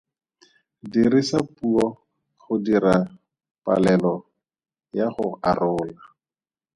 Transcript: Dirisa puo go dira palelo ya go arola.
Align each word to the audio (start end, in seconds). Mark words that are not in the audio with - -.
Dirisa 0.91 1.39
puo 1.55 1.85
go 2.41 2.53
dira 2.65 2.95
palelo 3.65 4.15
ya 4.97 5.07
go 5.15 5.27
arola. 5.49 6.01